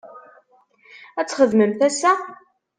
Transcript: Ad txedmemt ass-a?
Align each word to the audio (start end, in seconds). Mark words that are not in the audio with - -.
Ad 1.19 1.25
txedmemt 1.27 1.81
ass-a? 1.87 2.13